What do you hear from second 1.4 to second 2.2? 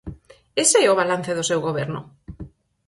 seu goberno!